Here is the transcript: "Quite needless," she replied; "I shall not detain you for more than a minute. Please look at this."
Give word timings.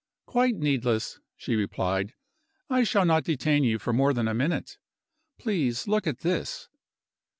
"Quite 0.25 0.55
needless," 0.55 1.19
she 1.37 1.55
replied; 1.55 2.15
"I 2.71 2.83
shall 2.83 3.05
not 3.05 3.23
detain 3.23 3.63
you 3.63 3.77
for 3.77 3.93
more 3.93 4.13
than 4.15 4.27
a 4.27 4.33
minute. 4.33 4.79
Please 5.37 5.87
look 5.87 6.07
at 6.07 6.21
this." 6.21 6.69